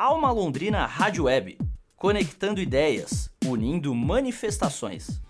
Alma 0.00 0.30
Londrina 0.30 0.86
Rádio 0.86 1.24
Web, 1.24 1.58
conectando 1.96 2.60
ideias, 2.60 3.28
unindo 3.44 3.92
manifestações. 3.92 5.20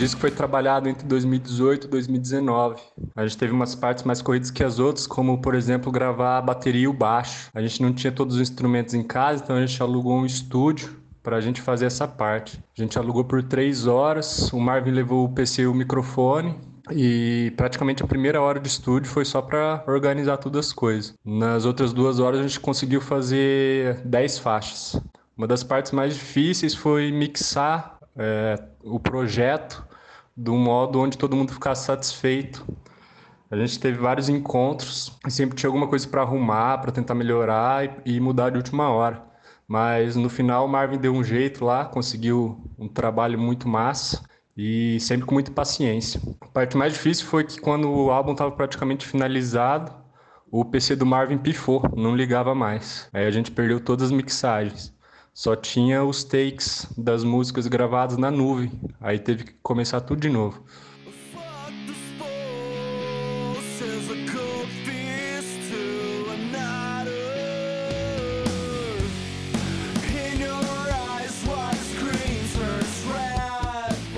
Disco 0.00 0.18
foi 0.18 0.30
trabalhado 0.30 0.88
entre 0.88 1.06
2018 1.06 1.86
e 1.86 1.90
2019. 1.90 2.80
A 3.14 3.26
gente 3.26 3.36
teve 3.36 3.52
umas 3.52 3.74
partes 3.74 4.02
mais 4.02 4.22
corridas 4.22 4.50
que 4.50 4.64
as 4.64 4.78
outras, 4.78 5.06
como, 5.06 5.38
por 5.42 5.54
exemplo, 5.54 5.92
gravar 5.92 6.38
a 6.38 6.40
bateria 6.40 6.84
e 6.84 6.88
o 6.88 6.92
baixo. 6.92 7.50
A 7.52 7.60
gente 7.60 7.82
não 7.82 7.92
tinha 7.92 8.10
todos 8.10 8.36
os 8.36 8.40
instrumentos 8.40 8.94
em 8.94 9.02
casa, 9.02 9.42
então 9.44 9.56
a 9.56 9.66
gente 9.66 9.80
alugou 9.82 10.16
um 10.16 10.24
estúdio 10.24 10.96
para 11.22 11.36
a 11.36 11.40
gente 11.40 11.60
fazer 11.60 11.84
essa 11.84 12.08
parte. 12.08 12.58
A 12.78 12.80
gente 12.80 12.98
alugou 12.98 13.24
por 13.24 13.42
três 13.42 13.86
horas, 13.86 14.50
o 14.54 14.58
Marvin 14.58 14.90
levou 14.90 15.26
o 15.26 15.28
PC 15.28 15.62
e 15.62 15.66
o 15.66 15.74
microfone, 15.74 16.56
e 16.90 17.52
praticamente 17.58 18.02
a 18.02 18.06
primeira 18.06 18.40
hora 18.40 18.58
de 18.58 18.68
estúdio 18.68 19.10
foi 19.10 19.26
só 19.26 19.42
para 19.42 19.84
organizar 19.86 20.38
todas 20.38 20.68
as 20.68 20.72
coisas. 20.72 21.14
Nas 21.22 21.66
outras 21.66 21.92
duas 21.92 22.18
horas 22.18 22.40
a 22.40 22.42
gente 22.42 22.58
conseguiu 22.58 23.02
fazer 23.02 24.00
dez 24.06 24.38
faixas. 24.38 24.98
Uma 25.36 25.46
das 25.46 25.62
partes 25.62 25.92
mais 25.92 26.14
difíceis 26.14 26.74
foi 26.74 27.12
mixar 27.12 27.98
é, 28.16 28.58
o 28.82 28.98
projeto 28.98 29.89
de 30.40 30.50
um 30.50 30.58
modo 30.58 30.98
onde 30.98 31.18
todo 31.18 31.36
mundo 31.36 31.52
ficasse 31.52 31.84
satisfeito. 31.84 32.66
A 33.50 33.56
gente 33.56 33.78
teve 33.78 33.98
vários 33.98 34.28
encontros 34.30 35.18
e 35.26 35.30
sempre 35.30 35.54
tinha 35.54 35.68
alguma 35.68 35.86
coisa 35.86 36.08
para 36.08 36.22
arrumar, 36.22 36.78
para 36.78 36.90
tentar 36.90 37.14
melhorar 37.14 37.84
e, 38.06 38.16
e, 38.16 38.20
mudar 38.20 38.48
de 38.50 38.56
última 38.56 38.88
hora. 38.88 39.22
Mas 39.68 40.16
no 40.16 40.30
final 40.30 40.64
o 40.64 40.68
Marvin 40.68 40.98
deu 40.98 41.12
um 41.12 41.22
jeito 41.22 41.64
lá, 41.64 41.84
conseguiu 41.84 42.58
um 42.78 42.88
trabalho 42.88 43.38
muito 43.38 43.68
massa 43.68 44.22
e 44.56 44.98
sempre 45.00 45.26
com 45.26 45.34
muita 45.34 45.50
paciência. 45.50 46.20
A 46.40 46.46
parte 46.48 46.76
mais 46.76 46.94
difícil 46.94 47.26
foi 47.26 47.44
que 47.44 47.60
quando 47.60 47.90
o 47.90 48.10
álbum 48.10 48.32
estava 48.32 48.50
praticamente 48.50 49.06
finalizado, 49.06 49.92
o 50.50 50.64
PC 50.64 50.96
do 50.96 51.04
Marvin 51.04 51.38
pifou, 51.38 51.82
não 51.94 52.16
ligava 52.16 52.54
mais. 52.54 53.08
Aí 53.12 53.26
a 53.26 53.30
gente 53.30 53.50
perdeu 53.50 53.78
todas 53.78 54.06
as 54.06 54.10
mixagens 54.10 54.94
só 55.40 55.56
tinha 55.56 56.04
os 56.04 56.22
takes 56.22 56.86
das 56.98 57.24
músicas 57.24 57.66
gravadas 57.66 58.18
na 58.18 58.30
nuvem. 58.30 58.70
Aí 59.00 59.18
teve 59.18 59.44
que 59.44 59.54
começar 59.62 60.02
tudo 60.02 60.20
de 60.20 60.28
novo. 60.28 60.62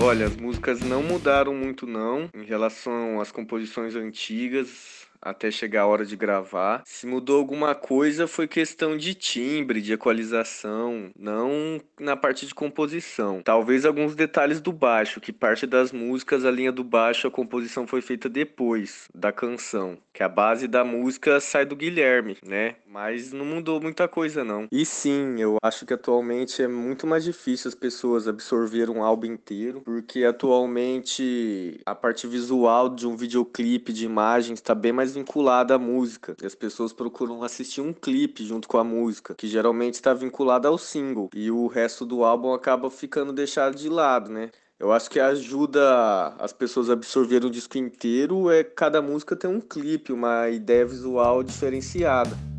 Olha, 0.00 0.26
as 0.26 0.36
músicas 0.36 0.80
não 0.80 1.04
mudaram 1.04 1.54
muito 1.54 1.86
não 1.86 2.28
em 2.34 2.44
relação 2.44 3.20
às 3.20 3.30
composições 3.30 3.94
antigas 3.94 5.06
até 5.22 5.50
chegar 5.50 5.82
a 5.82 5.86
hora 5.86 6.04
de 6.04 6.16
gravar. 6.16 6.82
Se 6.84 7.06
mudou 7.06 7.38
alguma 7.38 7.74
coisa 7.74 8.26
foi 8.26 8.48
questão 8.48 8.96
de 8.96 9.14
timbre, 9.14 9.80
de 9.80 9.92
equalização, 9.92 11.10
não 11.16 11.80
na 11.98 12.16
parte 12.16 12.46
de 12.46 12.54
composição. 12.54 13.40
Talvez 13.42 13.84
alguns 13.84 14.14
detalhes 14.14 14.60
do 14.60 14.72
baixo, 14.72 15.20
que 15.20 15.32
parte 15.32 15.66
das 15.66 15.92
músicas, 15.92 16.44
a 16.44 16.50
linha 16.50 16.72
do 16.72 16.82
baixo, 16.82 17.26
a 17.26 17.30
composição 17.30 17.86
foi 17.86 18.00
feita 18.00 18.28
depois 18.28 19.08
da 19.14 19.30
canção, 19.30 19.96
que 20.12 20.22
a 20.22 20.28
base 20.28 20.66
da 20.66 20.84
música 20.84 21.40
sai 21.40 21.64
do 21.64 21.76
Guilherme, 21.76 22.36
né? 22.44 22.76
Mas 22.86 23.32
não 23.32 23.44
mudou 23.44 23.80
muita 23.80 24.08
coisa 24.08 24.44
não. 24.44 24.66
E 24.70 24.84
sim, 24.84 25.36
eu 25.38 25.56
acho 25.62 25.86
que 25.86 25.94
atualmente 25.94 26.62
é 26.62 26.68
muito 26.68 27.06
mais 27.06 27.24
difícil 27.24 27.68
as 27.68 27.74
pessoas 27.74 28.26
absorver 28.26 28.90
um 28.90 29.02
álbum 29.02 29.26
inteiro, 29.26 29.80
porque 29.82 30.24
atualmente 30.24 31.80
a 31.86 31.94
parte 31.94 32.26
visual 32.26 32.88
de 32.88 33.06
um 33.06 33.16
videoclipe 33.16 33.92
de 33.92 34.04
imagens 34.04 34.58
está 34.58 34.74
bem 34.74 34.92
mais 34.92 35.11
vinculada 35.12 35.74
à 35.74 35.78
música. 35.78 36.36
E 36.42 36.46
as 36.46 36.54
pessoas 36.54 36.92
procuram 36.92 37.42
assistir 37.42 37.80
um 37.80 37.92
clipe 37.92 38.44
junto 38.44 38.66
com 38.66 38.78
a 38.78 38.84
música, 38.84 39.34
que 39.34 39.46
geralmente 39.46 39.94
está 39.94 40.12
vinculada 40.14 40.68
ao 40.68 40.78
single. 40.78 41.30
E 41.34 41.50
o 41.50 41.66
resto 41.66 42.04
do 42.04 42.24
álbum 42.24 42.52
acaba 42.52 42.90
ficando 42.90 43.32
deixado 43.32 43.76
de 43.76 43.88
lado, 43.88 44.30
né? 44.30 44.50
Eu 44.78 44.90
acho 44.90 45.08
que 45.08 45.20
ajuda 45.20 46.34
as 46.40 46.52
pessoas 46.52 46.90
a 46.90 46.94
absorver 46.94 47.44
o 47.44 47.50
disco 47.50 47.78
inteiro 47.78 48.50
é 48.50 48.64
cada 48.64 49.00
música 49.00 49.36
ter 49.36 49.46
um 49.46 49.60
clipe, 49.60 50.12
uma 50.12 50.48
ideia 50.48 50.84
visual 50.84 51.44
diferenciada. 51.44 52.51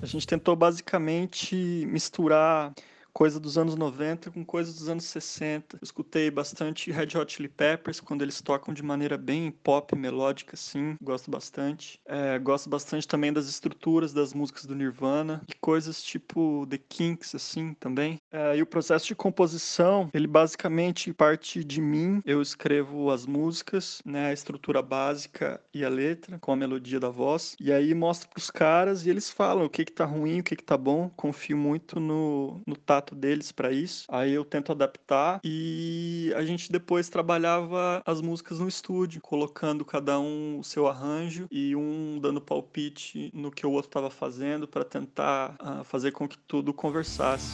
A 0.00 0.06
gente 0.06 0.26
tentou 0.26 0.54
basicamente 0.54 1.56
misturar 1.86 2.72
coisa 3.18 3.40
dos 3.40 3.58
anos 3.58 3.74
90 3.74 4.30
com 4.30 4.44
coisa 4.44 4.72
dos 4.72 4.88
anos 4.88 5.02
60. 5.06 5.76
Eu 5.76 5.80
escutei 5.82 6.30
bastante 6.30 6.92
Red 6.92 7.18
Hot 7.18 7.32
Chili 7.32 7.48
Peppers 7.48 7.98
quando 7.98 8.22
eles 8.22 8.40
tocam 8.40 8.72
de 8.72 8.80
maneira 8.80 9.18
bem 9.18 9.50
pop, 9.50 9.96
melódica, 9.96 10.54
assim. 10.54 10.94
Gosto 11.02 11.28
bastante. 11.28 11.98
É, 12.06 12.38
gosto 12.38 12.70
bastante 12.70 13.08
também 13.08 13.32
das 13.32 13.48
estruturas 13.48 14.12
das 14.12 14.32
músicas 14.32 14.66
do 14.66 14.74
Nirvana 14.76 15.42
e 15.48 15.54
coisas 15.54 16.00
tipo 16.00 16.64
The 16.70 16.78
Kinks, 16.78 17.34
assim, 17.34 17.74
também. 17.80 18.20
É, 18.30 18.56
e 18.56 18.62
o 18.62 18.66
processo 18.66 19.08
de 19.08 19.16
composição, 19.16 20.08
ele 20.14 20.28
basicamente 20.28 21.12
parte 21.12 21.64
de 21.64 21.80
mim. 21.80 22.22
Eu 22.24 22.40
escrevo 22.40 23.10
as 23.10 23.26
músicas, 23.26 24.00
né, 24.04 24.28
a 24.28 24.32
estrutura 24.32 24.80
básica 24.80 25.60
e 25.74 25.84
a 25.84 25.88
letra, 25.88 26.38
com 26.38 26.52
a 26.52 26.56
melodia 26.56 27.00
da 27.00 27.08
voz. 27.08 27.56
E 27.60 27.72
aí 27.72 27.92
mostro 27.94 28.28
pros 28.28 28.48
caras 28.48 29.04
e 29.04 29.10
eles 29.10 29.28
falam 29.28 29.64
o 29.64 29.68
que 29.68 29.84
que 29.84 29.92
tá 29.92 30.04
ruim, 30.04 30.38
o 30.38 30.44
que 30.44 30.54
que 30.54 30.62
tá 30.62 30.76
bom. 30.76 31.10
Confio 31.16 31.56
muito 31.56 31.98
no, 31.98 32.62
no 32.64 32.76
tato 32.76 33.07
deles 33.14 33.52
para 33.52 33.72
isso. 33.72 34.04
Aí 34.08 34.32
eu 34.32 34.44
tento 34.44 34.72
adaptar 34.72 35.40
e 35.44 36.32
a 36.36 36.44
gente 36.44 36.70
depois 36.70 37.08
trabalhava 37.08 38.02
as 38.04 38.20
músicas 38.20 38.58
no 38.58 38.68
estúdio, 38.68 39.20
colocando 39.20 39.84
cada 39.84 40.18
um 40.18 40.58
o 40.58 40.64
seu 40.64 40.86
arranjo 40.86 41.46
e 41.50 41.74
um 41.74 42.18
dando 42.20 42.40
palpite 42.40 43.30
no 43.34 43.50
que 43.50 43.66
o 43.66 43.70
outro 43.70 43.88
estava 43.88 44.10
fazendo 44.10 44.66
para 44.66 44.84
tentar 44.84 45.56
uh, 45.60 45.84
fazer 45.84 46.12
com 46.12 46.28
que 46.28 46.38
tudo 46.38 46.72
conversasse. 46.72 47.52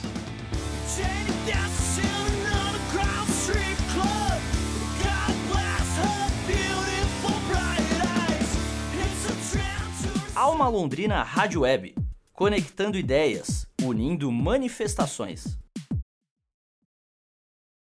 Alma 10.35 10.69
Londrina 10.69 11.23
Rádio 11.23 11.63
Web, 11.63 11.95
conectando 12.33 12.99
ideias 12.99 13.64
unindo 13.84 14.31
manifestações. 14.31 15.59